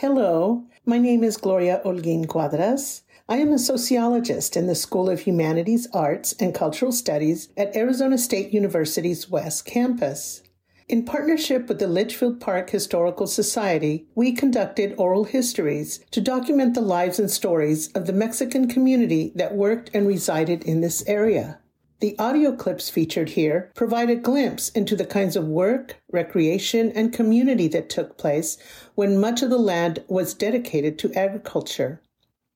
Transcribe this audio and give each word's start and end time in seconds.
Hello, 0.00 0.66
my 0.84 0.98
name 0.98 1.24
is 1.24 1.38
Gloria 1.38 1.80
Holguín 1.82 2.26
Cuádraz. 2.26 3.00
I 3.30 3.38
am 3.38 3.50
a 3.50 3.58
sociologist 3.58 4.54
in 4.54 4.66
the 4.66 4.74
School 4.74 5.08
of 5.08 5.20
Humanities, 5.20 5.88
Arts, 5.94 6.34
and 6.38 6.54
Cultural 6.54 6.92
Studies 6.92 7.48
at 7.56 7.74
Arizona 7.74 8.18
State 8.18 8.52
University's 8.52 9.30
West 9.30 9.64
Campus. 9.64 10.42
In 10.86 11.06
partnership 11.06 11.66
with 11.66 11.78
the 11.78 11.86
Litchfield 11.86 12.42
Park 12.42 12.68
Historical 12.68 13.26
Society, 13.26 14.06
we 14.14 14.32
conducted 14.32 14.94
oral 14.98 15.24
histories 15.24 16.04
to 16.10 16.20
document 16.20 16.74
the 16.74 16.82
lives 16.82 17.18
and 17.18 17.30
stories 17.30 17.90
of 17.94 18.04
the 18.04 18.12
Mexican 18.12 18.68
community 18.68 19.32
that 19.34 19.54
worked 19.54 19.90
and 19.94 20.06
resided 20.06 20.62
in 20.64 20.82
this 20.82 21.02
area. 21.06 21.58
The 22.00 22.14
audio 22.18 22.52
clips 22.52 22.90
featured 22.90 23.30
here 23.30 23.70
provide 23.74 24.10
a 24.10 24.16
glimpse 24.16 24.68
into 24.68 24.96
the 24.96 25.06
kinds 25.06 25.34
of 25.34 25.48
work, 25.48 25.96
recreation, 26.12 26.92
and 26.92 27.10
community 27.10 27.68
that 27.68 27.88
took 27.88 28.18
place 28.18 28.58
when 28.94 29.18
much 29.18 29.40
of 29.40 29.48
the 29.48 29.58
land 29.58 30.04
was 30.06 30.34
dedicated 30.34 30.98
to 30.98 31.14
agriculture. 31.14 32.02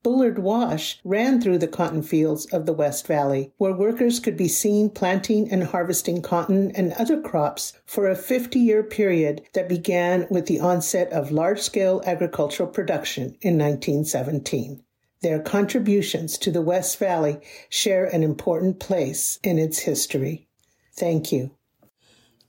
Bullard 0.02 0.38
Wash 0.38 1.00
ran 1.04 1.40
through 1.40 1.56
the 1.56 1.66
cotton 1.66 2.02
fields 2.02 2.44
of 2.52 2.66
the 2.66 2.74
West 2.74 3.06
Valley, 3.06 3.52
where 3.56 3.72
workers 3.72 4.20
could 4.20 4.36
be 4.36 4.48
seen 4.48 4.90
planting 4.90 5.50
and 5.50 5.64
harvesting 5.64 6.20
cotton 6.20 6.70
and 6.72 6.92
other 6.94 7.18
crops 7.18 7.72
for 7.86 8.10
a 8.10 8.16
50 8.16 8.58
year 8.58 8.82
period 8.82 9.40
that 9.54 9.70
began 9.70 10.26
with 10.28 10.46
the 10.46 10.60
onset 10.60 11.10
of 11.14 11.32
large 11.32 11.60
scale 11.60 12.02
agricultural 12.04 12.68
production 12.68 13.38
in 13.40 13.56
1917. 13.56 14.82
Their 15.22 15.40
contributions 15.40 16.38
to 16.38 16.50
the 16.50 16.62
West 16.62 16.98
Valley 16.98 17.40
share 17.68 18.06
an 18.06 18.22
important 18.22 18.80
place 18.80 19.38
in 19.42 19.58
its 19.58 19.80
history. 19.80 20.48
Thank 20.94 21.30
you. 21.30 21.50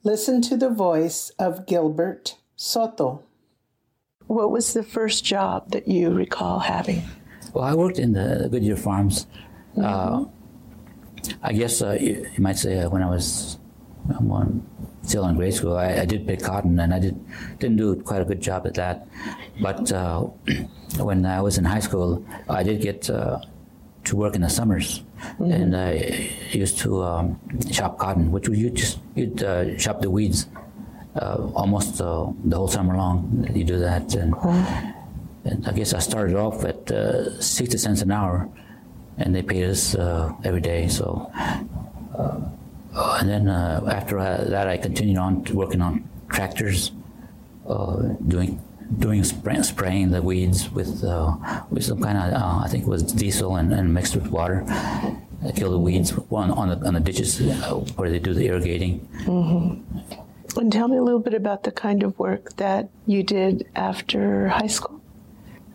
Listen 0.03 0.41
to 0.43 0.57
the 0.57 0.69
voice 0.69 1.31
of 1.37 1.67
Gilbert 1.67 2.37
Soto. 2.55 3.23
What 4.27 4.51
was 4.51 4.73
the 4.73 4.83
first 4.83 5.25
job 5.25 5.71
that 5.71 5.87
you 5.87 6.11
recall 6.11 6.59
having? 6.59 7.03
Well, 7.53 7.65
I 7.65 7.73
worked 7.73 7.99
in 7.99 8.13
the 8.13 8.47
Goodyear 8.49 8.77
Farms. 8.77 9.27
Mm-hmm. 9.75 9.83
Uh, 9.83 10.25
I 11.43 11.53
guess 11.53 11.81
uh, 11.81 11.97
you, 11.99 12.25
you, 12.33 12.41
might 12.41 12.57
say 12.57 12.79
uh, 12.79 12.89
when 12.89 13.03
I 13.03 13.09
was 13.09 13.59
um, 14.17 14.65
still 15.03 15.25
in 15.27 15.35
grade 15.35 15.53
school, 15.53 15.75
I, 15.77 16.01
I, 16.01 16.05
did 16.05 16.27
pick 16.27 16.41
cotton, 16.41 16.79
and 16.79 16.93
I 16.93 16.99
did 16.99 17.19
didn't 17.59 17.77
do 17.77 17.95
quite 17.95 18.21
a 18.21 18.25
good 18.25 18.41
job 18.41 18.65
at 18.67 18.75
that. 18.75 19.07
But 19.59 19.91
uh, 19.91 20.21
when 20.99 21.25
I 21.25 21.41
was 21.41 21.57
in 21.57 21.65
high 21.65 21.79
school, 21.79 22.25
I 22.49 22.63
did 22.63 22.81
get 22.81 23.09
uh, 23.09 23.39
to 24.05 24.15
work 24.15 24.35
in 24.35 24.41
the 24.41 24.49
summers, 24.49 25.03
mm-hmm. 25.21 25.51
and 25.51 25.75
I 25.75 26.29
used 26.51 26.79
to 26.79 27.03
um, 27.03 27.39
chop 27.71 27.97
cotton, 27.97 28.31
which 28.31 28.47
you 28.47 28.69
just 28.69 28.99
you'd 29.15 29.43
uh, 29.43 29.75
chop 29.75 30.01
the 30.01 30.09
weeds 30.09 30.47
almost 31.15 31.97
the 31.97 32.33
whole 32.53 32.67
summer 32.67 32.95
long. 32.95 33.47
You 33.53 33.63
do 33.63 33.79
that, 33.79 34.15
and. 34.15 34.33
Mm-hmm 34.33 35.01
and 35.43 35.67
I 35.67 35.71
guess 35.71 35.93
I 35.93 35.99
started 35.99 36.35
off 36.35 36.63
at 36.65 36.91
uh, 36.91 37.39
60 37.41 37.77
cents 37.77 38.01
an 38.01 38.11
hour, 38.11 38.49
and 39.17 39.35
they 39.35 39.41
paid 39.41 39.63
us 39.69 39.95
uh, 39.95 40.33
every 40.43 40.61
day. 40.61 40.87
So, 40.87 41.31
uh, 42.93 43.17
and 43.19 43.29
then 43.29 43.47
uh, 43.47 43.83
after 43.91 44.17
that, 44.17 44.67
I 44.67 44.77
continued 44.77 45.17
on 45.17 45.43
working 45.53 45.81
on 45.81 46.07
tractors, 46.29 46.91
uh, 47.67 47.97
doing 48.27 48.61
doing 48.99 49.23
spray, 49.23 49.61
spraying 49.61 50.11
the 50.11 50.21
weeds 50.21 50.69
with 50.69 51.03
uh, 51.03 51.35
with 51.69 51.83
some 51.83 52.01
kind 52.01 52.17
of 52.17 52.41
I 52.65 52.67
think 52.67 52.83
it 52.83 52.89
was 52.89 53.03
diesel 53.03 53.55
and, 53.55 53.73
and 53.73 53.93
mixed 53.93 54.15
with 54.15 54.27
water. 54.27 54.65
To 55.41 55.51
kill 55.53 55.71
the 55.71 55.79
weeds 55.79 56.13
on, 56.29 56.51
on 56.51 56.69
the, 56.69 56.85
on 56.85 56.93
the 56.93 56.99
ditches 56.99 57.39
where 57.95 58.11
they 58.11 58.19
do 58.19 58.31
the 58.31 58.45
irrigating. 58.45 58.99
Mm-hmm. 59.23 60.59
And 60.59 60.71
tell 60.71 60.87
me 60.87 60.97
a 60.97 61.01
little 61.01 61.19
bit 61.19 61.33
about 61.33 61.63
the 61.63 61.71
kind 61.71 62.03
of 62.03 62.19
work 62.19 62.57
that 62.57 62.89
you 63.07 63.23
did 63.23 63.67
after 63.75 64.49
high 64.49 64.67
school 64.67 65.01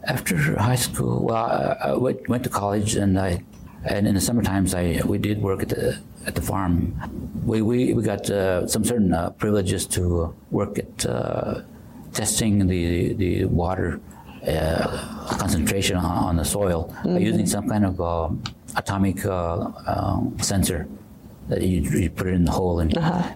after 0.06 0.36
high 0.58 0.76
school, 0.76 1.24
well, 1.24 1.36
I, 1.36 1.88
I 1.88 1.96
went, 1.96 2.28
went 2.28 2.44
to 2.44 2.50
college, 2.50 2.94
and 2.94 3.18
I 3.18 3.42
and 3.84 4.06
in 4.06 4.14
the 4.14 4.20
summer 4.20 4.42
times, 4.42 4.74
I 4.74 5.02
we 5.04 5.18
did 5.18 5.42
work 5.42 5.62
at 5.62 5.68
the 5.68 5.98
at 6.26 6.34
the 6.34 6.42
farm. 6.42 6.94
We 7.44 7.62
we, 7.62 7.94
we 7.94 8.02
got 8.02 8.28
uh, 8.30 8.66
some 8.66 8.84
certain 8.84 9.12
uh, 9.12 9.30
privileges 9.30 9.86
to 9.96 10.34
work 10.50 10.78
at 10.78 11.06
uh, 11.06 11.62
testing 12.12 12.66
the 12.66 13.14
the 13.14 13.44
water 13.46 14.00
uh, 14.46 15.36
concentration 15.38 15.96
on, 15.96 16.04
on, 16.04 16.36
the 16.36 16.44
soil 16.44 16.94
mm-hmm. 17.02 17.18
using 17.18 17.46
some 17.46 17.68
kind 17.68 17.84
of 17.84 18.00
uh, 18.00 18.28
atomic 18.76 19.24
uh, 19.26 19.72
um, 19.86 20.36
sensor 20.40 20.86
that 21.48 21.62
you, 21.62 21.80
you, 21.82 22.10
put 22.10 22.28
it 22.28 22.34
in 22.34 22.44
the 22.44 22.52
hole 22.52 22.78
and 22.78 22.96
uh-huh. 22.96 23.34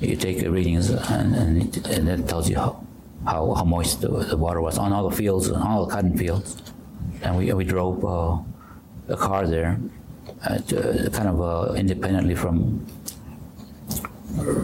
you 0.00 0.16
take 0.16 0.40
readings 0.48 0.88
and, 0.88 1.34
and, 1.34 1.76
it, 1.76 1.86
and 1.88 2.08
it 2.08 2.28
tells 2.28 2.48
you 2.48 2.56
how 2.56 2.82
how, 3.26 3.52
how 3.54 3.64
moist 3.64 4.00
the, 4.00 4.08
the 4.08 4.36
water 4.36 4.60
was 4.60 4.78
on 4.78 4.92
all 4.92 5.08
the 5.08 5.16
fields, 5.16 5.50
on 5.50 5.62
all 5.62 5.86
the 5.86 5.92
cotton 5.92 6.16
fields. 6.16 6.62
And 7.22 7.36
we, 7.36 7.52
we 7.52 7.64
drove 7.64 8.04
uh, 8.04 8.38
a 9.08 9.16
car 9.16 9.46
there, 9.46 9.78
uh, 10.44 10.58
kind 11.10 11.28
of 11.28 11.40
uh, 11.40 11.74
independently 11.74 12.34
from 12.34 12.86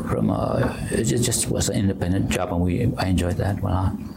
from 0.08 0.30
uh, 0.30 0.76
it 0.90 1.04
just 1.04 1.50
was 1.50 1.68
an 1.68 1.76
independent 1.76 2.28
job, 2.30 2.52
and 2.52 2.60
we 2.60 2.92
I 2.96 3.06
enjoyed 3.06 3.36
that 3.36 3.62
one. 3.62 3.72
on. 3.72 4.14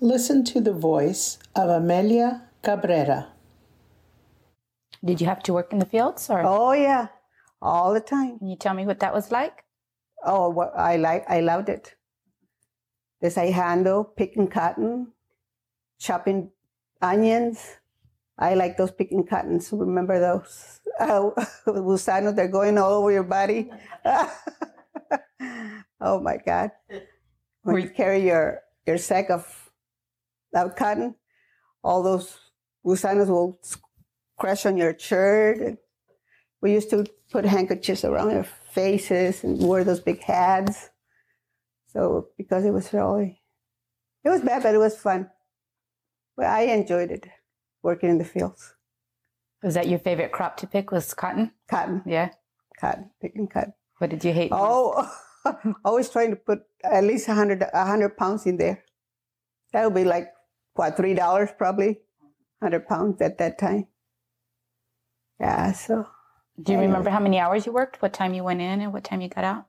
Listen 0.00 0.44
to 0.44 0.60
the 0.60 0.72
voice 0.72 1.38
of 1.54 1.70
Amelia 1.70 2.42
Cabrera. 2.62 3.28
Did 5.04 5.20
you 5.20 5.26
have 5.26 5.42
to 5.44 5.52
work 5.52 5.72
in 5.72 5.78
the 5.78 5.86
fields, 5.86 6.28
or? 6.30 6.42
Oh 6.44 6.72
yeah, 6.72 7.08
all 7.60 7.92
the 7.92 8.00
time. 8.00 8.38
Can 8.38 8.48
you 8.48 8.56
tell 8.56 8.74
me 8.74 8.86
what 8.86 9.00
that 9.00 9.14
was 9.14 9.30
like? 9.30 9.64
Oh, 10.24 10.50
well, 10.50 10.72
I 10.76 10.96
like 10.96 11.24
I 11.28 11.40
loved 11.40 11.68
it. 11.68 11.94
This 13.20 13.38
I 13.38 13.50
handle 13.50 14.04
picking 14.04 14.48
cotton, 14.48 15.12
chopping 15.98 16.50
onions. 17.00 17.78
I 18.38 18.54
like 18.54 18.76
those 18.76 18.90
picking 18.90 19.26
cottons. 19.26 19.70
Remember 19.72 20.18
those 20.18 20.80
uh, 21.00 21.30
gusanos? 21.66 22.36
They're 22.36 22.48
going 22.48 22.78
all 22.78 22.94
over 22.94 23.12
your 23.12 23.22
body. 23.24 23.70
oh 26.00 26.20
my 26.20 26.38
God! 26.44 26.70
When 27.62 27.80
you 27.82 27.90
carry 27.90 28.24
your 28.26 28.60
your 28.86 28.98
sack 28.98 29.30
of 29.30 29.70
of 30.54 30.76
cotton, 30.76 31.14
all 31.82 32.02
those 32.02 32.38
gusanos 32.84 33.28
will 33.28 33.60
crash 34.38 34.66
on 34.66 34.76
your 34.76 34.98
shirt. 34.98 35.78
We 36.60 36.72
used 36.72 36.90
to 36.90 37.06
put 37.30 37.44
handkerchiefs 37.44 38.04
around 38.04 38.30
our 38.30 38.44
faces 38.44 39.44
and 39.44 39.66
wear 39.66 39.84
those 39.84 40.00
big 40.00 40.22
hats. 40.22 40.90
So 41.86 42.28
because 42.38 42.64
it 42.64 42.72
was 42.72 42.92
really, 42.92 43.42
it 44.24 44.30
was 44.30 44.40
bad, 44.40 44.62
but 44.62 44.74
it 44.74 44.78
was 44.78 44.96
fun. 44.96 45.30
But 46.36 46.46
I 46.46 46.62
enjoyed 46.62 47.10
it, 47.10 47.26
working 47.82 48.10
in 48.10 48.18
the 48.18 48.24
fields. 48.24 48.74
Was 49.62 49.74
that 49.74 49.88
your 49.88 49.98
favorite 49.98 50.32
crop 50.32 50.56
to 50.58 50.66
pick? 50.66 50.90
Was 50.90 51.14
cotton? 51.14 51.52
Cotton. 51.68 52.02
Yeah. 52.06 52.30
Cotton, 52.80 53.10
picking 53.20 53.46
cotton. 53.46 53.74
What 53.98 54.10
did 54.10 54.24
you 54.24 54.32
hate? 54.32 54.50
Oh, 54.52 55.08
always 55.84 56.08
trying 56.08 56.30
to 56.30 56.36
put 56.36 56.62
at 56.82 57.04
least 57.04 57.28
a 57.28 57.34
hundred, 57.34 57.62
a 57.72 57.84
hundred 57.86 58.16
pounds 58.16 58.46
in 58.46 58.56
there. 58.56 58.84
That 59.72 59.84
would 59.84 59.94
be 59.94 60.04
like 60.04 60.32
what 60.74 60.96
three 60.96 61.14
dollars 61.14 61.50
probably, 61.56 62.00
hundred 62.60 62.88
pounds 62.88 63.20
at 63.20 63.38
that 63.38 63.58
time. 63.58 63.86
Yeah. 65.38 65.72
So. 65.72 66.08
Do 66.60 66.72
you 66.72 66.78
remember 66.78 67.08
how 67.08 67.18
many 67.20 67.38
hours 67.38 67.64
you 67.64 67.72
worked? 67.72 68.02
What 68.02 68.12
time 68.12 68.34
you 68.34 68.44
went 68.44 68.60
in 68.60 68.80
and 68.82 68.92
what 68.92 69.04
time 69.04 69.20
you 69.20 69.28
got 69.28 69.44
out? 69.44 69.66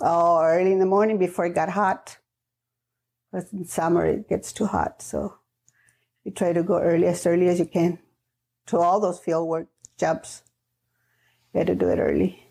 Oh, 0.00 0.40
early 0.42 0.72
in 0.72 0.78
the 0.78 0.86
morning 0.86 1.18
before 1.18 1.46
it 1.46 1.54
got 1.54 1.68
hot. 1.68 2.16
Because 3.30 3.52
in 3.52 3.64
summer 3.66 4.06
it 4.06 4.28
gets 4.28 4.52
too 4.52 4.66
hot. 4.66 5.02
So 5.02 5.38
you 6.24 6.32
try 6.32 6.52
to 6.52 6.62
go 6.62 6.78
early 6.80 7.06
as 7.06 7.26
early 7.26 7.48
as 7.48 7.58
you 7.58 7.66
can 7.66 7.98
to 8.66 8.78
all 8.78 9.00
those 9.00 9.18
field 9.18 9.48
work 9.48 9.68
jobs. 9.98 10.42
You 11.52 11.58
had 11.58 11.66
to 11.68 11.74
do 11.74 11.88
it 11.88 11.98
early, 11.98 12.42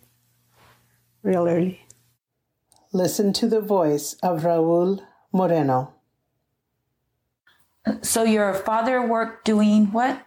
real 1.23 1.47
early. 1.47 1.81
Listen 2.93 3.33
to 3.33 3.47
the 3.47 3.61
voice 3.61 4.15
of 4.21 4.41
Raul 4.41 5.01
Moreno. 5.31 5.93
So 8.01 8.23
your 8.23 8.53
father 8.53 9.01
worked 9.05 9.45
doing 9.45 9.91
what? 9.91 10.25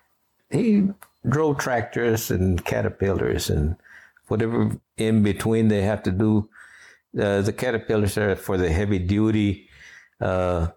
He 0.51 0.89
drove 1.29 1.59
tractors 1.59 2.31
and 2.31 2.65
caterpillars 2.65 3.51
and 3.51 3.77
whatever 4.29 4.77
in 4.97 5.23
between 5.23 5.69
they 5.69 5.83
have 5.83 6.03
to 6.05 6.11
do 6.11 6.49
uh, 7.19 7.43
the 7.43 7.53
caterpillars 7.53 8.19
are 8.19 8.35
for 8.35 8.57
the 8.57 8.71
heavy 8.71 8.99
duty, 8.99 9.69
uh, 10.21 10.69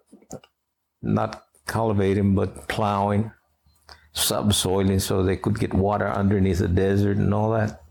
not 1.02 1.47
cultivating, 1.68 2.36
but 2.36 2.68
plowing, 2.68 3.32
subsoiling 4.14 5.02
so 5.02 5.24
they 5.24 5.38
could 5.38 5.60
get 5.60 5.74
water 5.74 6.08
underneath 6.08 6.60
the 6.60 6.68
desert 6.68 7.18
and 7.18 7.34
all 7.34 7.52
that. 7.52 7.84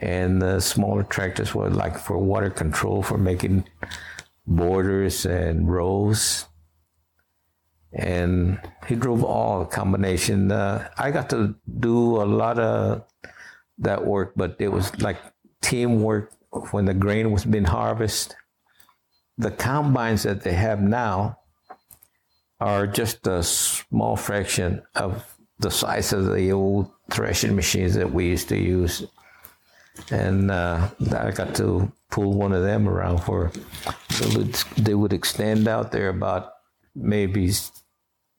And 0.00 0.42
the 0.42 0.60
smaller 0.60 1.04
tractors 1.04 1.54
were 1.54 1.70
like 1.70 1.98
for 1.98 2.18
water 2.18 2.50
control, 2.50 3.02
for 3.02 3.18
making 3.18 3.64
borders 4.46 5.24
and 5.26 5.70
rows. 5.70 6.46
And 7.92 8.58
he 8.88 8.96
drove 8.96 9.22
all 9.22 9.66
combination. 9.66 10.50
Uh, 10.50 10.88
I 10.96 11.10
got 11.10 11.28
to 11.30 11.54
do 11.78 12.16
a 12.22 12.24
lot 12.24 12.58
of 12.58 13.04
that 13.78 14.04
work, 14.04 14.32
but 14.34 14.56
it 14.58 14.68
was 14.68 14.98
like 15.00 15.18
teamwork 15.60 16.32
when 16.70 16.86
the 16.86 16.94
grain 16.94 17.30
was 17.30 17.44
being 17.44 17.64
harvested, 17.64 18.36
the 19.38 19.50
combines 19.50 20.22
that 20.24 20.42
they 20.42 20.52
have 20.52 20.80
now 20.80 21.38
are 22.62 22.86
just 22.86 23.26
a 23.26 23.42
small 23.42 24.14
fraction 24.14 24.80
of 24.94 25.26
the 25.58 25.70
size 25.70 26.12
of 26.12 26.26
the 26.26 26.52
old 26.52 26.88
threshing 27.10 27.56
machines 27.56 27.94
that 27.94 28.12
we 28.12 28.28
used 28.28 28.48
to 28.48 28.56
use. 28.56 29.04
And 30.12 30.50
uh, 30.50 30.88
I 31.10 31.32
got 31.32 31.56
to 31.56 31.90
pull 32.10 32.34
one 32.34 32.52
of 32.52 32.62
them 32.62 32.88
around 32.88 33.18
for, 33.18 33.50
they 34.20 34.36
would, 34.36 34.54
they 34.76 34.94
would 34.94 35.12
extend 35.12 35.66
out 35.66 35.90
there 35.90 36.08
about 36.08 36.52
maybe 36.94 37.50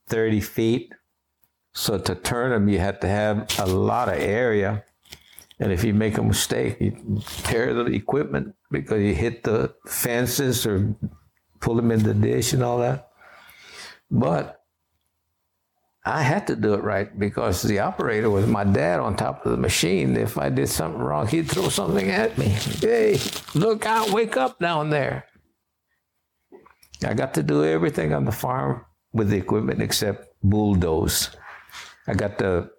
30 0.08 0.40
feet. 0.40 0.94
So 1.74 1.98
to 2.00 2.16
turn 2.16 2.52
them, 2.52 2.70
you 2.70 2.80
had 2.80 3.02
to 3.02 3.08
have 3.08 3.48
a 3.60 3.66
lot 3.66 4.08
of 4.08 4.16
area. 4.20 4.86
And 5.60 5.74
if 5.74 5.84
you 5.84 5.94
make 5.94 6.18
a 6.18 6.24
mistake, 6.24 6.78
you 6.80 7.22
tear 7.44 7.74
the 7.74 7.86
equipment 7.88 8.56
because 8.72 9.02
you 9.02 9.14
hit 9.14 9.44
the 9.44 9.76
fences 9.86 10.66
or 10.66 10.96
pull 11.60 11.76
them 11.76 11.92
in 11.92 12.04
the 12.04 12.14
dish 12.14 12.54
and 12.54 12.64
all 12.64 12.80
that. 12.80 13.10
But 14.14 14.62
I 16.06 16.22
had 16.22 16.46
to 16.48 16.56
do 16.56 16.76
it 16.76 16.84
right 16.84 17.18
because 17.18 17.64
the 17.64 17.80
operator 17.80 18.30
was 18.30 18.46
my 18.46 18.64
dad 18.64 19.00
on 19.00 19.16
top 19.16 19.44
of 19.44 19.52
the 19.52 19.58
machine. 19.58 20.16
If 20.16 20.38
I 20.38 20.50
did 20.50 20.70
something 20.70 21.02
wrong, 21.02 21.28
he'd 21.28 21.50
throw 21.50 21.70
something 21.70 22.12
at 22.12 22.38
me. 22.38 22.50
Hey, 22.80 23.20
look 23.56 23.88
out, 23.88 24.12
wake 24.12 24.38
up 24.38 24.60
down 24.60 24.92
there. 24.92 25.26
I 27.04 27.16
got 27.16 27.34
to 27.34 27.44
do 27.44 27.66
everything 27.66 28.14
on 28.14 28.26
the 28.26 28.32
farm 28.32 28.86
with 29.14 29.30
the 29.30 29.38
equipment 29.38 29.82
except 29.82 30.28
bulldoze. 30.44 31.36
I 32.08 32.14
got 32.14 32.38
to 32.38 32.70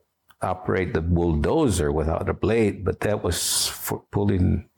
operate 0.41 0.95
the 0.95 1.03
bulldozer 1.03 1.91
without 1.91 2.29
a 2.29 2.35
blade, 2.35 2.85
but 2.85 3.01
that 3.01 3.25
was 3.25 3.67
for 3.67 4.05
pulling. 4.13 4.69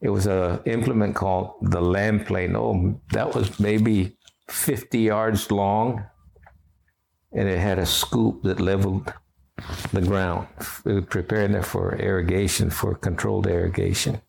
It 0.00 0.08
was 0.08 0.26
a 0.26 0.62
implement 0.64 1.14
called 1.14 1.56
the 1.60 1.82
land 1.82 2.24
plane. 2.24 2.56
Oh, 2.56 3.00
that 3.12 3.34
was 3.34 3.60
maybe 3.60 4.16
50 4.48 4.98
yards 4.98 5.50
long, 5.50 6.04
and 7.32 7.48
it 7.48 7.58
had 7.58 7.78
a 7.78 7.86
scoop 7.86 8.42
that 8.42 8.60
leveled 8.60 9.12
the 9.92 10.02
ground, 10.02 10.48
preparing 11.08 11.54
it 11.54 11.64
for 11.64 11.96
irrigation, 11.96 12.70
for 12.70 12.94
controlled 12.94 13.46
irrigation. 13.46 14.20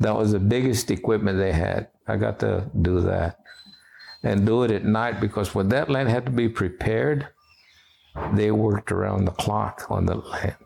That 0.00 0.16
was 0.16 0.32
the 0.32 0.38
biggest 0.38 0.90
equipment 0.90 1.38
they 1.38 1.52
had. 1.52 1.88
I 2.06 2.16
got 2.16 2.38
to 2.40 2.70
do 2.80 3.00
that 3.00 3.40
and 4.22 4.46
do 4.46 4.62
it 4.62 4.70
at 4.70 4.84
night 4.84 5.20
because 5.20 5.54
when 5.54 5.68
that 5.70 5.90
land 5.90 6.08
had 6.08 6.26
to 6.26 6.32
be 6.32 6.48
prepared, 6.48 7.28
they 8.32 8.50
worked 8.50 8.92
around 8.92 9.24
the 9.24 9.32
clock 9.32 9.86
on 9.90 10.06
the 10.06 10.16
land. 10.16 10.56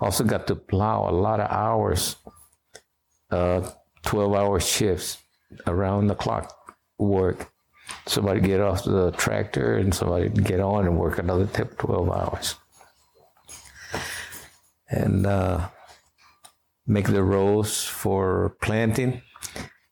Also 0.00 0.24
got 0.24 0.46
to 0.46 0.54
plow 0.54 1.08
a 1.08 1.12
lot 1.12 1.40
of 1.40 1.50
hours, 1.50 2.16
uh, 3.30 3.70
12 4.02 4.34
hour 4.34 4.60
shifts 4.60 5.18
around 5.66 6.06
the 6.06 6.14
clock 6.14 6.74
work. 6.98 7.52
Somebody 8.06 8.40
get 8.40 8.60
off 8.60 8.84
the 8.84 9.12
tractor 9.12 9.76
and 9.76 9.94
somebody 9.94 10.28
get 10.28 10.60
on 10.60 10.86
and 10.86 10.98
work 10.98 11.18
another 11.18 11.46
12 11.46 12.10
hours. 12.10 12.56
And 14.88 15.26
uh, 15.26 15.68
make 16.86 17.06
the 17.06 17.22
rows 17.22 17.84
for 17.84 18.56
planting 18.60 19.22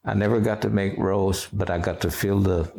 I 0.09 0.15
never 0.15 0.41
got 0.41 0.63
to 0.63 0.71
make 0.71 0.97
rows, 0.97 1.49
but 1.53 1.69
I 1.69 1.77
got 1.77 2.01
to 2.01 2.11
fill 2.11 2.41
the 2.41 2.73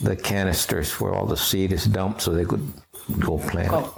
the 0.00 0.16
canisters 0.16 0.98
where 0.98 1.14
all 1.14 1.26
the 1.26 1.36
seed 1.36 1.72
is 1.72 1.84
dumped 1.84 2.22
so 2.22 2.32
they 2.32 2.44
could 2.44 2.66
go 3.20 3.38
plant 3.38 3.72
it. 3.72 3.90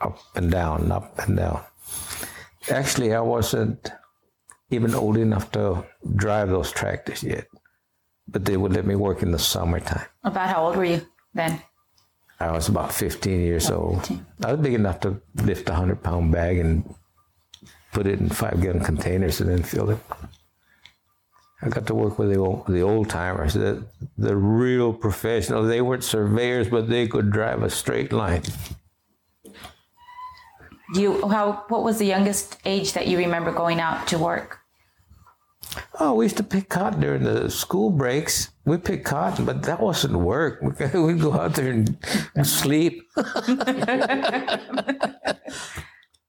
Up 0.00 0.18
and 0.34 0.50
down, 0.50 0.90
up 0.90 1.16
and 1.20 1.36
down. 1.36 1.60
Actually, 2.68 3.14
I 3.14 3.20
wasn't 3.20 3.92
even 4.70 4.94
old 4.94 5.16
enough 5.16 5.50
to 5.52 5.84
drive 6.16 6.48
those 6.48 6.72
tractors 6.72 7.22
yet, 7.22 7.46
but 8.28 8.44
they 8.44 8.56
would 8.56 8.72
let 8.72 8.86
me 8.86 8.94
work 8.94 9.22
in 9.22 9.30
the 9.30 9.38
summertime. 9.38 10.06
About 10.22 10.48
how 10.48 10.66
old 10.66 10.76
were 10.76 10.84
you 10.84 11.06
then? 11.34 11.60
I 12.40 12.50
was 12.50 12.68
about 12.68 12.92
15 12.92 13.40
years 13.40 13.70
old. 13.70 13.98
15. 14.00 14.26
I 14.44 14.52
was 14.52 14.60
big 14.60 14.74
enough 14.74 15.00
to 15.00 15.20
lift 15.36 15.68
a 15.68 15.72
100 15.72 16.02
pound 16.02 16.32
bag 16.32 16.58
and 16.58 16.94
put 17.92 18.06
it 18.06 18.20
in 18.20 18.28
five 18.28 18.60
gallon 18.60 18.82
containers 18.84 19.40
and 19.40 19.50
then 19.50 19.62
fill 19.62 19.90
it. 19.90 19.98
I 21.62 21.68
got 21.68 21.86
to 21.86 21.94
work 21.94 22.18
with 22.18 22.30
the 22.30 22.38
old, 22.38 22.66
the 22.66 22.82
old 22.82 23.08
timers, 23.08 23.54
the, 23.54 23.84
the 24.18 24.36
real 24.36 24.92
professionals. 24.92 25.68
They 25.68 25.80
weren't 25.80 26.04
surveyors, 26.04 26.68
but 26.68 26.90
they 26.90 27.06
could 27.06 27.30
drive 27.30 27.62
a 27.62 27.70
straight 27.70 28.12
line. 28.12 28.42
You 30.94 31.26
how 31.28 31.64
what 31.68 31.82
was 31.82 31.98
the 31.98 32.04
youngest 32.04 32.58
age 32.66 32.92
that 32.92 33.06
you 33.06 33.16
remember 33.16 33.50
going 33.50 33.80
out 33.80 34.06
to 34.08 34.18
work? 34.18 34.60
Oh, 36.00 36.14
we 36.14 36.26
used 36.26 36.36
to 36.36 36.42
pick 36.42 36.68
cotton 36.68 37.00
during 37.00 37.24
the 37.24 37.50
school 37.50 37.90
breaks. 37.90 38.50
We 38.64 38.78
picked 38.78 39.04
cotton, 39.04 39.44
but 39.44 39.62
that 39.62 39.80
wasn't 39.80 40.14
work. 40.14 40.62
We'd 40.94 41.20
go 41.20 41.32
out 41.32 41.54
there 41.54 41.70
and 41.70 42.46
sleep. 42.46 43.02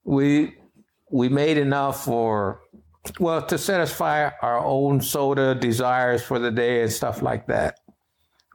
we 0.04 0.56
we 1.12 1.30
made 1.30 1.58
enough 1.58 2.06
for 2.06 2.62
well, 3.20 3.46
to 3.46 3.58
satisfy 3.58 4.30
our 4.42 4.60
own 4.60 5.02
soda 5.02 5.56
desires 5.56 6.24
for 6.24 6.40
the 6.40 6.52
day 6.52 6.82
and 6.82 6.92
stuff 6.92 7.22
like 7.22 7.48
that. 7.48 7.80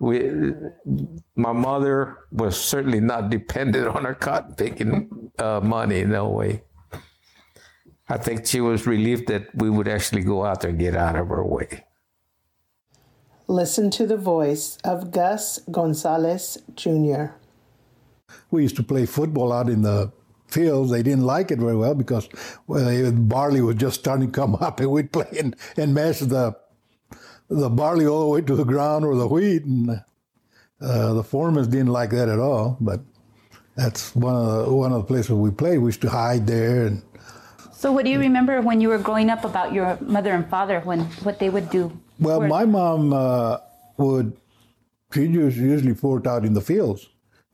We, 0.00 0.52
my 1.36 1.52
mother 1.52 2.18
was 2.32 2.58
certainly 2.58 3.00
not 3.00 3.30
dependent 3.30 3.88
on 3.96 4.04
her 4.04 4.14
cotton 4.14 4.54
picking 4.54 5.30
uh, 5.38 5.60
money. 5.60 6.04
No 6.04 6.30
way. 6.30 6.62
I 8.10 8.18
think 8.18 8.44
she 8.44 8.60
was 8.60 8.86
relieved 8.86 9.28
that 9.28 9.54
we 9.54 9.70
would 9.70 9.86
actually 9.86 10.22
go 10.22 10.44
out 10.44 10.60
there 10.60 10.70
and 10.70 10.78
get 10.78 10.96
out 10.96 11.14
of 11.14 11.28
her 11.28 11.44
way. 11.44 11.84
Listen 13.46 13.90
to 13.92 14.06
the 14.06 14.16
voice 14.16 14.78
of 14.84 15.12
Gus 15.12 15.60
Gonzalez 15.70 16.58
Jr. 16.74 17.26
We 18.50 18.62
used 18.62 18.76
to 18.76 18.82
play 18.82 19.06
football 19.06 19.52
out 19.52 19.68
in 19.68 19.82
the 19.82 20.12
fields. 20.48 20.90
They 20.90 21.04
didn't 21.04 21.24
like 21.24 21.52
it 21.52 21.60
very 21.60 21.76
well 21.76 21.94
because 21.94 22.28
well, 22.66 23.12
barley 23.12 23.60
was 23.60 23.76
just 23.76 24.00
starting 24.00 24.26
to 24.26 24.32
come 24.32 24.54
up, 24.60 24.80
and 24.80 24.90
we'd 24.90 25.12
play 25.12 25.26
and, 25.38 25.56
and 25.76 25.94
mash 25.94 26.18
the 26.18 26.56
the 27.48 27.70
barley 27.70 28.06
all 28.06 28.20
the 28.20 28.26
way 28.26 28.40
to 28.42 28.54
the 28.54 28.64
ground 28.64 29.04
or 29.04 29.16
the 29.16 29.26
wheat, 29.26 29.64
and 29.64 30.02
uh, 30.80 31.12
the 31.14 31.24
foremen 31.24 31.68
didn't 31.70 31.88
like 31.88 32.10
that 32.10 32.28
at 32.28 32.38
all. 32.38 32.76
But 32.80 33.00
that's 33.76 34.14
one 34.14 34.34
of 34.34 34.66
the, 34.66 34.74
one 34.74 34.92
of 34.92 35.02
the 35.02 35.06
places 35.06 35.30
we 35.32 35.50
played. 35.50 35.78
We 35.78 35.88
used 35.88 36.02
to 36.02 36.10
hide 36.10 36.46
there. 36.46 36.86
And 36.86 37.02
so, 37.80 37.90
what 37.92 38.04
do 38.04 38.10
you 38.10 38.18
remember 38.18 38.60
when 38.60 38.82
you 38.82 38.90
were 38.90 38.98
growing 38.98 39.30
up 39.30 39.42
about 39.42 39.72
your 39.72 39.96
mother 40.02 40.34
and 40.34 40.46
father? 40.50 40.80
When 40.80 41.00
what 41.24 41.38
they 41.38 41.48
would 41.48 41.70
do? 41.70 41.90
Well, 42.18 42.42
my 42.42 42.66
mom 42.66 43.14
uh, 43.14 43.56
would. 43.96 44.36
She 45.14 45.22
usually 45.22 45.92
worked 45.92 46.26
out 46.26 46.44
in 46.44 46.52
the 46.52 46.60
fields 46.60 47.08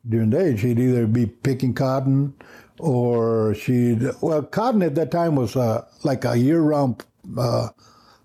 during 0.09 0.31
the 0.31 0.39
day. 0.39 0.57
She'd 0.57 0.81
either 0.81 1.07
be 1.07 1.27
picking 1.27 1.75
cotton 1.75 2.35
or 2.81 3.55
she'd 3.55 4.03
well 4.21 4.43
cotton 4.43 4.83
at 4.83 4.97
that 4.97 5.13
time 5.13 5.37
was 5.37 5.55
uh, 5.55 5.85
like 6.03 6.25
a 6.25 6.37
year-round 6.37 7.05
uh, 7.39 7.69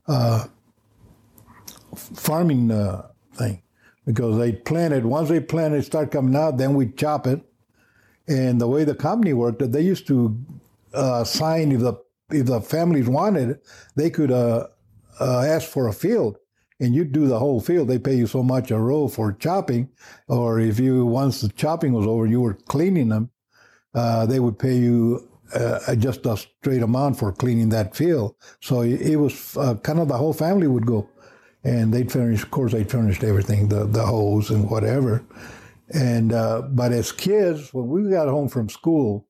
uh, 0.07 0.45
farming 1.95 2.71
uh, 2.71 3.07
thing 3.35 3.61
because 4.07 4.39
they 4.39 4.51
planted 4.51 5.05
once 5.05 5.29
they 5.29 5.39
planted 5.39 5.83
start 5.83 6.11
coming 6.11 6.35
out 6.35 6.57
then 6.57 6.73
we 6.73 6.87
chop 6.87 7.27
it 7.27 7.41
and 8.27 8.59
the 8.59 8.67
way 8.67 8.83
the 8.83 8.95
company 8.95 9.33
worked 9.33 9.71
they 9.71 9.81
used 9.81 10.07
to 10.07 10.37
uh, 10.93 11.23
sign 11.23 11.71
if 11.71 11.79
the 11.81 11.93
if 12.31 12.45
the 12.45 12.61
families 12.61 13.07
wanted 13.07 13.59
they 13.95 14.09
could 14.09 14.31
uh, 14.31 14.67
ask 15.19 15.67
for 15.69 15.87
a 15.87 15.93
field 15.93 16.37
and 16.79 16.95
you'd 16.95 17.11
do 17.11 17.27
the 17.27 17.39
whole 17.39 17.59
field 17.61 17.87
they 17.87 17.99
pay 17.99 18.15
you 18.15 18.27
so 18.27 18.41
much 18.41 18.71
a 18.71 18.79
row 18.79 19.07
for 19.07 19.33
chopping 19.33 19.89
or 20.27 20.59
if 20.59 20.79
you 20.79 21.05
once 21.05 21.41
the 21.41 21.49
chopping 21.49 21.93
was 21.93 22.07
over 22.07 22.25
you 22.25 22.41
were 22.41 22.53
cleaning 22.53 23.09
them 23.09 23.29
uh, 23.93 24.25
they 24.25 24.39
would 24.39 24.57
pay 24.57 24.77
you 24.77 25.27
uh, 25.53 25.95
just 25.95 26.25
a 26.25 26.37
straight 26.37 26.81
amount 26.81 27.17
for 27.17 27.31
cleaning 27.31 27.69
that 27.69 27.95
field. 27.95 28.35
So 28.61 28.81
it 28.81 29.15
was 29.15 29.57
uh, 29.57 29.75
kind 29.75 29.99
of 29.99 30.07
the 30.07 30.17
whole 30.17 30.33
family 30.33 30.67
would 30.67 30.85
go, 30.85 31.09
and 31.63 31.93
they'd 31.93 32.11
furnish. 32.11 32.43
Of 32.43 32.51
course, 32.51 32.71
they 32.71 32.83
furnished 32.83 33.23
everything, 33.23 33.67
the 33.67 33.85
the 33.85 34.05
hose 34.05 34.49
and 34.49 34.69
whatever. 34.69 35.23
And 35.93 36.31
uh, 36.33 36.61
but 36.61 36.91
as 36.91 37.11
kids, 37.11 37.73
when 37.73 37.87
we 37.87 38.09
got 38.09 38.27
home 38.27 38.47
from 38.47 38.69
school, 38.69 39.27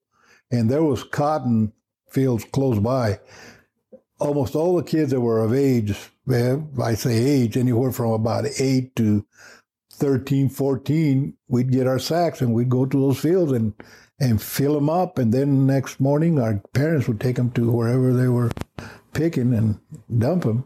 and 0.52 0.70
there 0.70 0.84
was 0.84 1.04
cotton 1.04 1.74
fields 2.10 2.46
close 2.46 2.80
by, 2.80 3.20
almost 4.20 4.56
all 4.56 4.76
the 4.76 4.84
kids 4.84 5.12
that 5.12 5.22
were 5.22 5.44
of 5.44 5.54
age, 5.54 5.96
I 6.30 6.94
say 6.96 7.18
age, 7.18 7.58
anywhere 7.58 7.92
from 7.92 8.12
about 8.12 8.46
eight 8.60 8.96
to 8.98 9.26
13, 9.94 10.50
14, 10.50 11.34
we'd 11.48 11.72
get 11.72 11.88
our 11.88 12.00
sacks 12.00 12.42
and 12.42 12.54
we'd 12.54 12.70
go 12.70 12.86
to 12.86 13.00
those 13.00 13.20
fields 13.20 13.52
and 13.52 13.74
and 14.22 14.40
fill 14.40 14.76
them 14.76 14.90
up. 14.90 15.18
And 15.18 15.34
then 15.34 15.66
next 15.66 16.00
morning, 16.00 16.40
our 16.40 16.62
parents 16.74 17.08
would 17.08 17.20
take 17.20 17.38
them 17.38 17.50
to 17.52 17.72
wherever 17.72 18.14
they 18.14 18.28
were 18.28 18.52
picking 19.14 19.52
and 19.54 19.80
dump 20.16 20.44
them. 20.44 20.66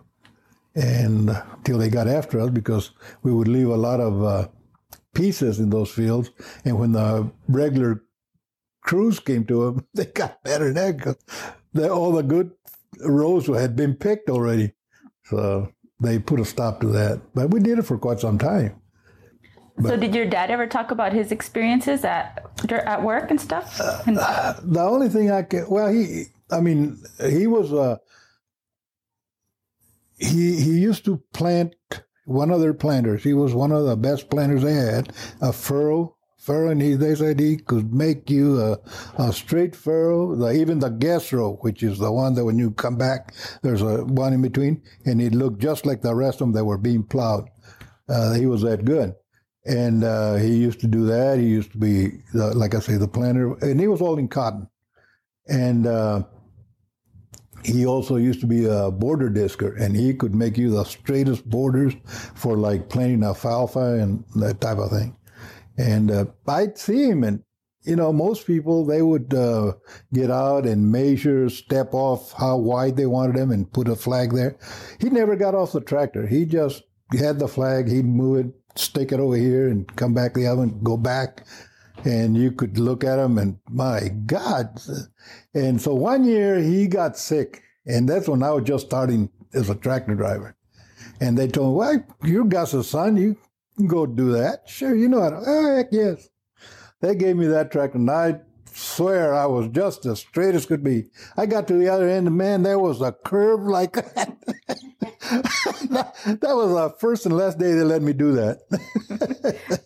And 0.75 1.29
until 1.29 1.77
they 1.77 1.89
got 1.89 2.09
after 2.09 2.41
us, 2.41 2.49
because 2.49 2.91
we 3.23 3.31
would 3.31 3.47
leave 3.47 3.69
a 3.69 3.77
lot 3.77 4.01
of 4.01 4.21
uh, 4.21 4.47
pieces 5.13 5.61
in 5.61 5.69
those 5.69 5.89
fields. 5.89 6.31
And 6.65 6.77
when 6.77 6.91
the 6.91 7.31
regular 7.47 8.03
crews 8.85 9.19
came 9.19 9.45
to 9.45 9.65
them, 9.65 9.87
they 9.93 10.05
got 10.05 10.43
better 10.43 10.71
than 10.71 10.75
that 10.75 10.97
because 10.97 11.89
all 11.89 12.11
the 12.11 12.23
good 12.23 12.51
rows 13.01 13.47
had 13.47 13.75
been 13.75 13.95
picked 13.95 14.29
already. 14.29 14.73
So 15.25 15.69
they 15.99 16.19
put 16.19 16.39
a 16.39 16.45
stop 16.45 16.81
to 16.81 16.87
that. 16.87 17.21
But 17.33 17.49
we 17.49 17.59
did 17.59 17.79
it 17.79 17.83
for 17.83 17.97
quite 17.97 18.19
some 18.19 18.37
time. 18.37 18.79
so 19.83 19.97
did 19.97 20.15
your 20.15 20.25
dad 20.25 20.51
ever 20.51 20.67
talk 20.67 20.91
about 20.91 21.11
his 21.11 21.31
experiences 21.31 22.05
at 22.05 22.45
at 22.71 23.03
work 23.03 23.31
and 23.31 23.41
stuff? 23.41 23.79
And- 24.07 24.17
the 24.17 24.81
only 24.81 25.09
thing 25.09 25.31
I 25.31 25.41
can, 25.43 25.69
well, 25.69 25.91
he, 25.91 26.25
I 26.51 26.61
mean, 26.61 27.01
he 27.27 27.47
was 27.47 27.73
a, 27.73 27.99
he 30.17 30.61
he 30.61 30.79
used 30.79 31.03
to 31.05 31.21
plant 31.33 31.75
one 32.25 32.51
of 32.51 32.61
their 32.61 32.73
planters. 32.73 33.23
He 33.23 33.33
was 33.33 33.53
one 33.53 33.71
of 33.71 33.85
the 33.85 33.97
best 33.97 34.29
planters 34.29 34.61
they 34.63 34.73
had, 34.73 35.11
a 35.41 35.51
furrow. 35.51 36.14
Furrow, 36.45 36.69
and 36.69 36.79
he, 36.79 36.93
they 36.93 37.15
said 37.15 37.39
he 37.39 37.57
could 37.57 37.91
make 37.91 38.29
you 38.29 38.61
a, 38.61 38.77
a 39.17 39.33
straight 39.33 39.75
furrow, 39.75 40.35
the, 40.35 40.51
even 40.51 40.77
the 40.77 40.89
guess 40.89 41.33
row, 41.33 41.57
which 41.61 41.81
is 41.81 41.97
the 41.97 42.11
one 42.11 42.35
that 42.35 42.45
when 42.45 42.59
you 42.59 42.69
come 42.69 42.97
back, 42.97 43.33
there's 43.63 43.81
a 43.81 44.05
one 44.05 44.31
in 44.31 44.43
between, 44.43 44.83
and 45.05 45.19
it 45.19 45.33
looked 45.33 45.59
just 45.59 45.87
like 45.87 46.03
the 46.03 46.13
rest 46.13 46.35
of 46.35 46.47
them 46.47 46.53
that 46.53 46.65
were 46.65 46.77
being 46.77 47.01
plowed. 47.03 47.49
Uh, 48.07 48.33
he 48.33 48.45
was 48.45 48.61
that 48.61 48.85
good. 48.85 49.15
And 49.65 50.03
uh, 50.03 50.35
he 50.35 50.55
used 50.55 50.79
to 50.81 50.87
do 50.87 51.07
that. 51.07 51.39
He 51.39 51.47
used 51.47 51.71
to 51.71 51.79
be, 51.79 52.11
like 52.33 52.75
I 52.75 52.79
say, 52.79 52.97
the 52.97 53.07
planter, 53.07 53.55
and 53.61 53.79
he 53.79 53.87
was 53.87 53.99
all 53.99 54.19
in 54.19 54.27
cotton. 54.27 54.69
And 55.47 55.87
uh, 55.87 56.23
he 57.63 57.87
also 57.87 58.17
used 58.17 58.41
to 58.41 58.47
be 58.47 58.65
a 58.65 58.91
border 58.91 59.31
disker, 59.31 59.81
and 59.81 59.95
he 59.95 60.13
could 60.13 60.35
make 60.35 60.59
you 60.59 60.69
the 60.69 60.83
straightest 60.83 61.49
borders 61.49 61.95
for 62.35 62.55
like 62.55 62.89
planting 62.89 63.23
alfalfa 63.23 63.99
and 63.99 64.23
that 64.35 64.61
type 64.61 64.77
of 64.77 64.91
thing. 64.91 65.15
And 65.77 66.11
uh, 66.11 66.25
I'd 66.47 66.77
see 66.77 67.09
him, 67.09 67.23
and 67.23 67.43
you 67.83 67.95
know, 67.95 68.11
most 68.11 68.47
people 68.47 68.85
they 68.85 69.01
would 69.01 69.33
uh, 69.33 69.73
get 70.13 70.31
out 70.31 70.65
and 70.65 70.91
measure, 70.91 71.49
step 71.49 71.93
off 71.93 72.33
how 72.33 72.57
wide 72.57 72.97
they 72.97 73.05
wanted 73.05 73.35
them, 73.35 73.51
and 73.51 73.71
put 73.71 73.87
a 73.87 73.95
flag 73.95 74.33
there. 74.33 74.57
He 74.99 75.09
never 75.09 75.35
got 75.35 75.55
off 75.55 75.73
the 75.73 75.81
tractor. 75.81 76.25
He 76.25 76.45
just 76.45 76.83
had 77.17 77.39
the 77.39 77.47
flag. 77.47 77.87
He'd 77.87 78.05
move 78.05 78.45
it, 78.45 78.53
stick 78.75 79.11
it 79.11 79.19
over 79.19 79.35
here, 79.35 79.67
and 79.67 79.87
come 79.95 80.13
back 80.13 80.33
the 80.33 80.47
other 80.47 80.59
one, 80.59 80.79
go 80.81 80.97
back 80.97 81.45
and 82.03 82.37
you 82.37 82.51
could 82.51 82.77
look 82.77 83.03
at 83.03 83.19
him 83.19 83.37
and 83.37 83.57
my 83.69 84.09
God. 84.25 84.79
And 85.53 85.81
so 85.81 85.93
one 85.93 86.23
year 86.23 86.59
he 86.59 86.87
got 86.87 87.17
sick, 87.17 87.63
and 87.85 88.07
that's 88.07 88.27
when 88.27 88.43
I 88.43 88.51
was 88.51 88.65
just 88.65 88.85
starting 88.85 89.29
as 89.53 89.69
a 89.69 89.75
tractor 89.75 90.15
driver. 90.15 90.55
And 91.21 91.37
they 91.37 91.47
told 91.47 91.73
me, 91.73 91.77
"Well, 91.77 92.03
you're 92.23 92.43
Gus's 92.43 92.89
son. 92.89 93.15
You 93.15 93.37
go 93.87 94.05
do 94.05 94.31
that. 94.33 94.67
Sure, 94.67 94.95
you 94.95 95.07
know 95.07 95.21
how 95.21 95.29
to." 95.29 95.43
Oh, 95.45 95.75
heck 95.75 95.87
yes. 95.91 96.29
They 97.01 97.15
gave 97.15 97.35
me 97.35 97.47
that 97.47 97.71
tractor, 97.71 97.97
and 97.97 98.09
I 98.09 98.41
swear 98.75 99.33
I 99.33 99.45
was 99.45 99.67
just 99.69 100.05
as 100.05 100.19
straight 100.19 100.55
as 100.55 100.65
could 100.65 100.83
be. 100.83 101.05
I 101.37 101.45
got 101.45 101.67
to 101.67 101.73
the 101.73 101.89
other 101.89 102.09
end, 102.09 102.27
and 102.27 102.37
man, 102.37 102.63
there 102.63 102.79
was 102.79 103.01
a 103.01 103.11
curve 103.11 103.61
like 103.61 103.93
that. 103.93 104.37
that, 105.89 106.13
that 106.41 106.55
was 106.55 106.71
the 106.71 106.95
first 106.99 107.25
and 107.25 107.35
last 107.35 107.57
day 107.57 107.73
they 107.73 107.83
let 107.83 108.01
me 108.01 108.13
do 108.13 108.33
that. 108.33 109.81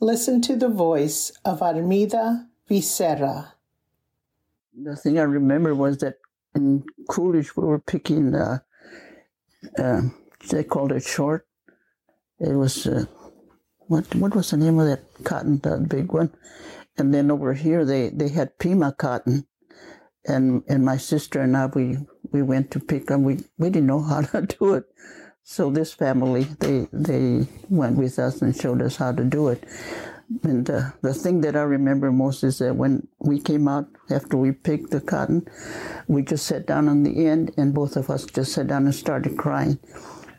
Listen 0.00 0.40
to 0.42 0.56
the 0.56 0.68
voice 0.68 1.30
of 1.44 1.60
Armida 1.60 2.46
Vicerra. 2.68 3.52
The 4.74 4.96
thing 4.96 5.18
I 5.18 5.22
remember 5.22 5.74
was 5.74 5.98
that 5.98 6.14
in 6.54 6.84
Coolidge 7.08 7.54
we 7.56 7.64
were 7.64 7.80
picking, 7.80 8.34
uh, 8.34 8.60
uh, 9.78 10.02
they 10.50 10.64
called 10.64 10.92
it 10.92 11.02
short. 11.02 11.46
It 12.40 12.54
was, 12.54 12.86
uh, 12.86 13.04
what 13.88 14.14
what 14.14 14.34
was 14.34 14.50
the 14.50 14.56
name 14.56 14.78
of 14.78 14.86
that 14.86 15.02
cotton, 15.24 15.58
that 15.58 15.88
big 15.88 16.12
one? 16.12 16.34
And 16.96 17.12
then 17.14 17.30
over 17.30 17.54
here 17.54 17.84
they, 17.84 18.08
they 18.10 18.28
had 18.28 18.58
Pima 18.58 18.92
cotton. 18.92 19.46
And 20.26 20.62
and 20.68 20.84
my 20.84 20.96
sister 20.96 21.40
and 21.40 21.56
I, 21.56 21.66
we, 21.66 21.98
we 22.32 22.42
went 22.42 22.70
to 22.72 22.80
pick 22.80 23.06
them. 23.06 23.24
We, 23.24 23.38
we 23.58 23.70
didn't 23.70 23.86
know 23.86 24.02
how 24.02 24.20
to 24.32 24.42
do 24.42 24.74
it. 24.74 24.84
So 25.42 25.70
this 25.70 25.92
family, 25.92 26.44
they 26.60 26.86
they 26.92 27.48
went 27.68 27.96
with 27.96 28.18
us 28.18 28.42
and 28.42 28.54
showed 28.54 28.82
us 28.82 28.96
how 28.96 29.12
to 29.12 29.24
do 29.24 29.48
it. 29.48 29.64
And 30.44 30.70
uh, 30.70 30.90
the 31.02 31.12
thing 31.12 31.40
that 31.40 31.56
I 31.56 31.62
remember 31.62 32.12
most 32.12 32.44
is 32.44 32.58
that 32.58 32.76
when 32.76 33.08
we 33.18 33.40
came 33.40 33.66
out 33.66 33.88
after 34.10 34.36
we 34.36 34.52
picked 34.52 34.92
the 34.92 35.00
cotton, 35.00 35.48
we 36.06 36.22
just 36.22 36.46
sat 36.46 36.66
down 36.66 36.88
on 36.88 37.02
the 37.02 37.26
end, 37.26 37.52
and 37.56 37.74
both 37.74 37.96
of 37.96 38.10
us 38.10 38.26
just 38.26 38.52
sat 38.52 38.68
down 38.68 38.84
and 38.84 38.94
started 38.94 39.36
crying. 39.36 39.80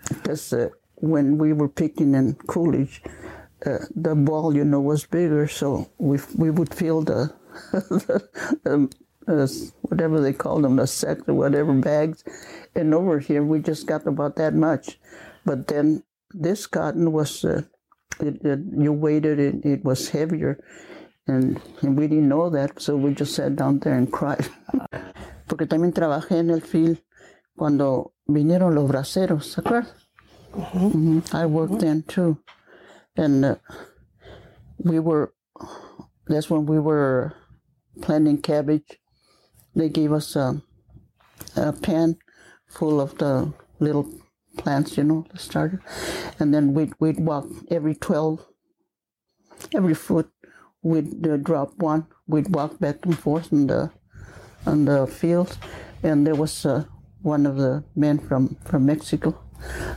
Because 0.08 0.53
when 1.01 1.38
we 1.38 1.53
were 1.53 1.70
picking 1.70 2.15
in 2.15 2.36
Coolidge, 2.48 3.01
uh, 3.65 3.79
the 3.96 4.15
ball, 4.15 4.55
you 4.55 4.63
know, 4.63 4.79
was 4.79 5.05
bigger, 5.05 5.48
so 5.48 5.89
we 5.98 6.20
we 6.36 6.50
would 6.50 6.74
feel 6.74 7.01
the, 7.03 7.34
the 8.63 8.89
uh, 9.27 9.48
whatever 9.81 10.20
they 10.20 10.34
call 10.34 10.62
them, 10.62 10.77
the 10.77 10.88
sacks 10.88 11.24
or 11.27 11.34
whatever 11.34 11.74
bags. 11.74 12.24
And 12.75 12.93
over 12.93 13.20
here, 13.20 13.43
we 13.43 13.60
just 13.60 13.86
got 13.86 14.08
about 14.08 14.36
that 14.38 14.53
much. 14.53 15.00
But 15.46 15.67
then 15.67 16.03
this 16.31 16.67
cotton 16.67 17.12
was, 17.12 17.43
uh, 17.46 17.63
it, 18.20 18.43
it, 18.43 18.60
you 18.77 18.93
waited, 18.93 19.39
it, 19.39 19.65
it 19.65 19.84
was 19.84 20.10
heavier. 20.10 20.63
And, 21.27 21.62
and 21.81 21.98
we 21.98 22.08
didn't 22.08 22.29
know 22.29 22.50
that, 22.50 22.81
so 22.81 22.96
we 22.96 23.13
just 23.13 23.36
sat 23.36 23.55
down 23.55 23.79
there 23.79 23.93
and 23.93 24.12
cried. 24.12 24.50
Porque 25.48 25.67
también 25.67 25.93
trabajé 25.93 26.39
en 26.39 26.50
el 26.50 26.62
field 26.62 27.01
cuando 27.55 28.13
vinieron 28.27 28.74
los 28.74 28.88
braceros, 28.88 29.51
¿se 29.51 29.62
acuerdan? 29.62 30.00
Mhm. 30.55 31.34
I 31.34 31.46
worked 31.48 31.79
then 31.79 32.03
too. 32.03 32.39
And 33.17 33.46
uh, 33.46 33.55
we 34.79 35.00
were, 35.00 35.34
that's 36.27 36.50
when 36.50 36.65
we 36.65 36.79
were 36.79 37.34
planting 38.01 38.41
cabbage 38.41 38.98
they 39.75 39.89
gave 39.89 40.12
us 40.13 40.36
a, 40.36 40.62
a 41.55 41.74
pan 41.74 42.17
full 42.67 43.01
of 43.01 43.17
the 43.20 43.53
little 43.79 44.10
plants, 44.58 44.98
you 44.98 45.03
know, 45.03 45.25
the 45.31 45.39
starter. 45.39 45.81
And 46.39 46.53
then 46.53 46.74
we'd, 46.74 46.93
we'd 47.00 47.20
walk 47.20 47.48
every 47.72 47.96
12, 47.96 48.46
every 49.75 49.93
foot, 49.96 50.29
we'd 50.84 51.27
uh, 51.27 51.38
drop 51.38 51.77
one. 51.77 52.08
We'd 52.27 52.53
walk 52.55 52.79
back 52.79 53.05
and 53.05 53.17
forth 53.17 53.51
in 53.51 53.67
the, 53.67 53.91
on 54.65 54.86
the 54.86 55.08
fields. 55.08 55.58
And 56.03 56.27
there 56.27 56.36
was 56.36 56.65
uh, 56.65 56.86
one 57.22 57.46
of 57.46 57.58
the 57.58 57.84
men 57.96 58.20
from, 58.20 58.58
from 58.65 58.86
Mexico. 58.86 59.39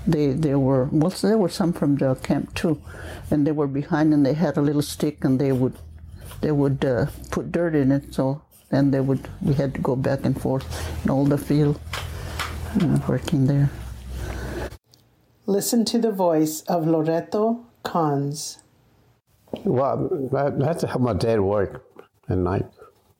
They, 0.06 0.32
they 0.32 0.54
were, 0.54 0.84
well, 0.92 1.10
there 1.10 1.38
were 1.38 1.48
some 1.48 1.72
from 1.72 1.96
the 1.96 2.14
camp 2.16 2.54
too. 2.54 2.80
And 3.30 3.46
they 3.46 3.52
were 3.52 3.66
behind 3.66 4.12
and 4.12 4.24
they 4.24 4.34
had 4.34 4.56
a 4.56 4.60
little 4.60 4.82
stick 4.82 5.24
and 5.24 5.38
they 5.40 5.52
would, 5.52 5.74
they 6.40 6.52
would 6.52 6.84
uh, 6.84 7.06
put 7.30 7.52
dirt 7.52 7.74
in 7.74 7.92
it. 7.92 8.14
So 8.14 8.42
then 8.70 8.90
they 8.90 9.00
would 9.00 9.28
we 9.40 9.54
had 9.54 9.74
to 9.74 9.80
go 9.80 9.96
back 9.96 10.24
and 10.24 10.40
forth 10.40 10.66
in 11.04 11.10
all 11.10 11.24
the 11.24 11.38
field 11.38 11.78
you 12.80 12.86
know, 12.86 13.02
working 13.08 13.46
there 13.46 13.70
Listen 15.46 15.84
to 15.86 15.98
the 15.98 16.10
voice 16.10 16.62
of 16.62 16.86
Loretto 16.86 17.66
Cons. 17.82 18.62
Well, 19.64 20.08
that- 20.32 20.58
that's 20.58 20.84
how 20.84 20.98
my 20.98 21.12
dad 21.12 21.40
worked 21.40 21.84
at 22.28 22.38
night. 22.38 22.66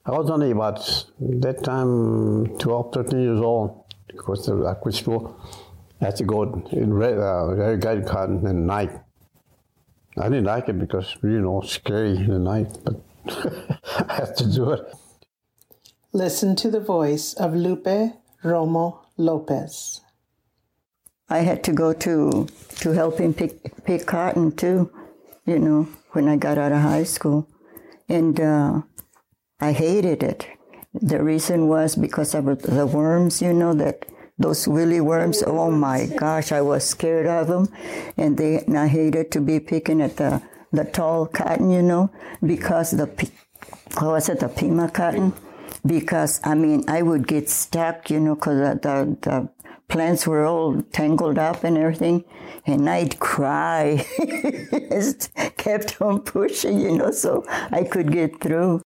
I 0.06 0.10
was 0.12 0.30
only 0.30 0.50
about 0.50 0.80
that 1.20 1.62
time 1.62 2.46
12, 2.58 2.92
13 2.94 3.20
years 3.20 3.40
old 3.40 3.84
because 4.08 4.48
I 4.48 4.74
quit 4.74 4.94
school. 4.94 5.36
I 6.00 6.06
had 6.06 6.16
to 6.16 6.24
go 6.24 6.42
in 6.72 6.92
red, 6.92 7.18
uh, 7.18 7.54
irrigated 7.56 8.06
cotton 8.06 8.46
at 8.46 8.54
night. 8.54 8.90
I 10.16 10.28
didn't 10.28 10.44
like 10.44 10.68
it 10.68 10.78
because 10.78 11.16
you 11.22 11.40
know 11.40 11.60
scary 11.62 12.16
in 12.16 12.28
the 12.28 12.38
night, 12.38 12.78
but 12.84 13.00
I 14.08 14.14
had 14.14 14.36
to 14.36 14.52
do 14.52 14.72
it. 14.72 14.94
Listen 16.12 16.54
to 16.56 16.70
the 16.70 16.80
voice 16.80 17.34
of 17.34 17.54
Lupe 17.54 18.12
Romo 18.44 18.98
Lopez. 19.16 20.00
I 21.28 21.38
had 21.38 21.64
to 21.64 21.72
go 21.72 21.92
to 21.92 22.46
to 22.80 22.90
help 22.92 23.18
him 23.18 23.34
pick 23.34 23.84
pick 23.84 24.06
cotton 24.06 24.52
too, 24.52 24.90
you 25.46 25.58
know, 25.58 25.88
when 26.10 26.28
I 26.28 26.36
got 26.36 26.58
out 26.58 26.72
of 26.72 26.82
high 26.82 27.04
school, 27.04 27.48
and 28.08 28.38
uh, 28.38 28.82
I 29.60 29.72
hated 29.72 30.22
it. 30.22 30.46
The 30.92 31.22
reason 31.24 31.66
was 31.66 31.96
because 31.96 32.34
of 32.34 32.44
the 32.62 32.86
worms, 32.86 33.42
you 33.42 33.52
know, 33.52 33.74
that 33.74 34.06
those 34.38 34.66
willy 34.66 35.00
worms. 35.00 35.42
Oh 35.46 35.70
my 35.70 36.06
gosh, 36.06 36.52
I 36.52 36.60
was 36.60 36.84
scared 36.84 37.26
of 37.26 37.48
them, 37.48 37.68
and 38.16 38.36
they 38.36 38.58
and 38.58 38.78
I 38.78 38.88
hated 38.88 39.30
to 39.32 39.40
be 39.40 39.60
picking 39.60 40.00
at 40.00 40.16
the 40.16 40.42
the 40.72 40.84
tall 40.84 41.26
cotton, 41.26 41.70
you 41.70 41.82
know, 41.82 42.10
because 42.44 42.90
the 42.90 43.06
what 43.98 44.06
was 44.06 44.28
it 44.28 44.40
the 44.40 44.48
pima 44.48 44.90
cotton? 44.90 45.32
Because 45.86 46.40
I 46.44 46.54
mean, 46.54 46.84
I 46.88 47.02
would 47.02 47.26
get 47.26 47.48
stuck, 47.48 48.10
you 48.10 48.20
know, 48.20 48.34
because 48.34 48.58
the, 48.58 48.74
the 48.80 49.30
the 49.30 49.48
plants 49.88 50.26
were 50.26 50.44
all 50.44 50.82
tangled 50.92 51.38
up 51.38 51.62
and 51.62 51.78
everything, 51.78 52.24
and 52.66 52.88
I'd 52.88 53.20
cry. 53.20 54.04
Just 54.90 55.34
kept 55.56 56.00
on 56.00 56.20
pushing, 56.22 56.80
you 56.80 56.96
know, 56.96 57.10
so 57.10 57.44
I 57.48 57.84
could 57.84 58.10
get 58.10 58.40
through. 58.40 58.82